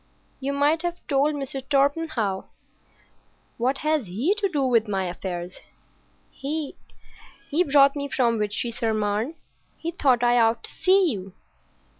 "You 0.39 0.51
might 0.51 0.81
have 0.81 0.97
told 1.07 1.35
Mr. 1.35 1.61
Torpenhow." 1.69 2.45
"What 3.59 3.77
has 3.85 4.07
he 4.07 4.33
to 4.39 4.49
do 4.49 4.63
with 4.65 4.87
my 4.87 5.03
affairs?" 5.05 5.59
"He—he 6.31 7.63
brought 7.65 7.95
me 7.95 8.07
from 8.09 8.39
Vitry 8.39 8.71
sur 8.71 8.95
Marne. 8.95 9.35
He 9.77 9.91
thought 9.91 10.23
I 10.23 10.39
ought 10.39 10.63
to 10.63 10.71
see 10.71 11.11
you." 11.11 11.33